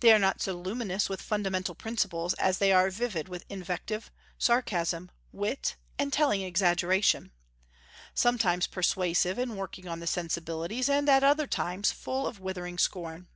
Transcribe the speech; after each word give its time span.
They 0.00 0.12
are 0.12 0.18
not 0.18 0.42
so 0.42 0.52
luminous 0.52 1.08
with 1.08 1.22
fundamental 1.22 1.74
principles 1.74 2.34
as 2.34 2.58
they 2.58 2.72
are 2.72 2.90
vivid 2.90 3.26
with 3.26 3.46
invective, 3.48 4.10
sarcasm, 4.36 5.10
wit, 5.32 5.76
and 5.98 6.12
telling 6.12 6.42
exaggeration, 6.42 7.32
sometimes 8.12 8.66
persuasive 8.66 9.38
and 9.38 9.56
working 9.56 9.88
on 9.88 10.00
the 10.00 10.06
sensibilities, 10.06 10.90
and 10.90 11.08
at 11.08 11.24
other 11.24 11.46
times 11.46 11.90
full 11.90 12.26
of 12.26 12.38
withering 12.38 12.76
scorn. 12.76 13.28